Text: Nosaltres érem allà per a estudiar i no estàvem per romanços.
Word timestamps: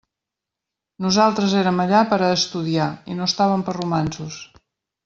Nosaltres 1.05 1.53
érem 1.61 1.83
allà 1.85 2.01
per 2.15 2.19
a 2.29 2.33
estudiar 2.39 2.89
i 3.17 3.21
no 3.21 3.31
estàvem 3.31 3.69
per 3.71 3.79
romanços. 3.81 4.43